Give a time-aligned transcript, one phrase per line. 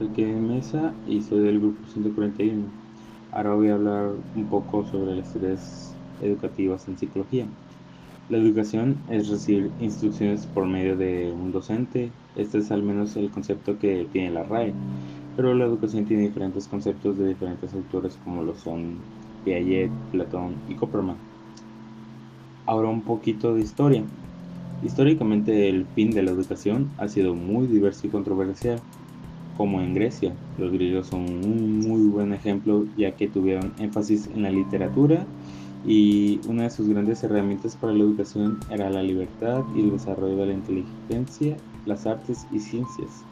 [0.00, 2.64] Mesa y soy del grupo 141.
[3.32, 7.44] Ahora voy a hablar un poco sobre las tareas educativas en psicología.
[8.30, 12.10] La educación es recibir instrucciones por medio de un docente.
[12.34, 14.72] Este es al menos el concepto que tiene la RAE.
[15.36, 18.94] Pero la educación tiene diferentes conceptos de diferentes autores como lo son
[19.44, 21.16] Piaget, Platón y Copperman.
[22.64, 24.02] Ahora un poquito de historia.
[24.82, 28.80] Históricamente el fin de la educación ha sido muy diverso y controversial,
[29.60, 30.32] como en Grecia.
[30.56, 35.26] Los griegos son un muy buen ejemplo ya que tuvieron énfasis en la literatura
[35.86, 40.38] y una de sus grandes herramientas para la educación era la libertad y el desarrollo
[40.38, 43.22] de la inteligencia, las artes y ciencias.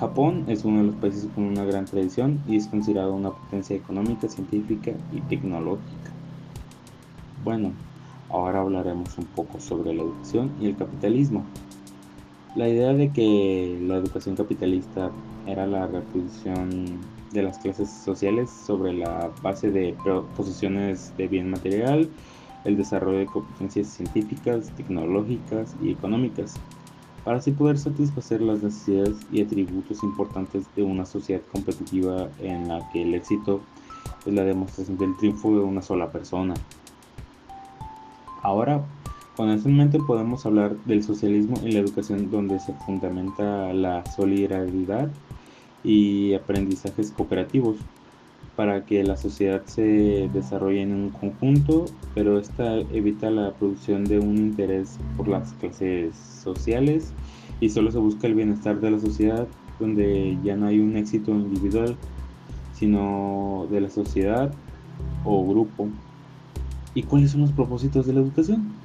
[0.00, 3.76] Japón es uno de los países con una gran tradición y es considerado una potencia
[3.76, 6.12] económica, científica y tecnológica.
[7.44, 7.72] Bueno,
[8.30, 11.44] Ahora hablaremos un poco sobre la educación y el capitalismo.
[12.56, 15.10] La idea de que la educación capitalista
[15.44, 17.00] era la reproducción
[17.32, 19.96] de las clases sociales sobre la base de
[20.36, 22.08] posiciones de bien material,
[22.64, 26.54] el desarrollo de competencias científicas, tecnológicas y económicas,
[27.24, 32.88] para así poder satisfacer las necesidades y atributos importantes de una sociedad competitiva en la
[32.92, 33.62] que el éxito
[34.26, 36.54] es la demostración del triunfo de una sola persona.
[38.42, 38.84] Ahora,
[39.36, 44.04] con eso en mente podemos hablar del socialismo y la educación donde se fundamenta la
[44.06, 45.10] solidaridad
[45.82, 47.76] y aprendizajes cooperativos
[48.56, 54.20] para que la sociedad se desarrolle en un conjunto, pero esta evita la producción de
[54.20, 57.12] un interés por las clases sociales
[57.60, 59.48] y solo se busca el bienestar de la sociedad
[59.80, 61.96] donde ya no hay un éxito individual,
[62.74, 64.52] sino de la sociedad
[65.24, 65.88] o grupo.
[66.94, 68.83] ¿Y cuáles son los propósitos de la educación?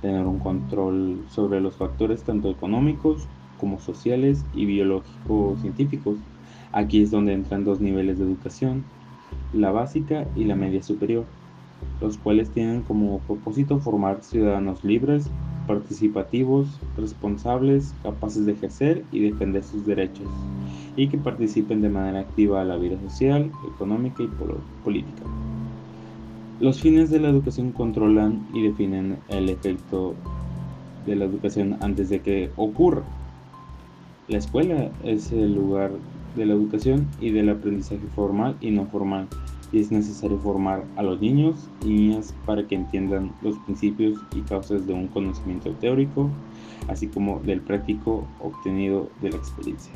[0.00, 3.28] Tener un control sobre los factores tanto económicos
[3.58, 6.18] como sociales y biológicos científicos.
[6.72, 8.84] Aquí es donde entran dos niveles de educación,
[9.52, 11.26] la básica y la media superior,
[12.00, 15.30] los cuales tienen como propósito formar ciudadanos libres,
[15.66, 20.28] participativos, responsables, capaces de ejercer y defender sus derechos,
[20.96, 24.28] y que participen de manera activa a la vida social, económica y
[24.82, 25.24] política.
[26.60, 30.14] Los fines de la educación controlan y definen el efecto
[31.06, 33.02] de la educación antes de que ocurra.
[34.28, 35.90] La escuela es el lugar
[36.36, 39.26] de la educación y del aprendizaje formal y no formal
[39.72, 44.42] y es necesario formar a los niños y niñas para que entiendan los principios y
[44.42, 46.28] causas de un conocimiento teórico,
[46.88, 49.92] así como del práctico obtenido de la experiencia.